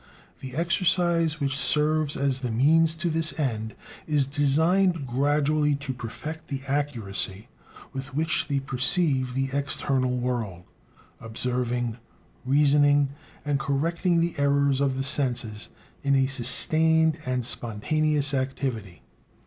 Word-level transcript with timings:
The 0.39 0.55
exercise 0.55 1.39
which 1.39 1.55
serves 1.55 2.17
as 2.17 2.39
the 2.39 2.49
means 2.49 2.95
to 2.95 3.07
this 3.07 3.39
end 3.39 3.75
is 4.07 4.25
designed 4.25 5.05
gradually 5.05 5.75
to 5.75 5.93
perfect 5.93 6.47
the 6.47 6.63
accuracy 6.67 7.49
with 7.93 8.15
which 8.15 8.47
they 8.47 8.59
perceive 8.59 9.35
the 9.35 9.49
external 9.53 10.17
world, 10.17 10.63
observing, 11.19 11.99
reasoning, 12.47 13.09
and 13.45 13.59
correcting 13.59 14.19
the 14.19 14.33
errors 14.39 14.81
of 14.81 14.97
the 14.97 15.03
senses 15.03 15.69
in 16.01 16.15
a 16.15 16.25
sustained 16.25 17.19
and 17.27 17.45
spontaneous 17.45 18.33
activity. 18.33 19.03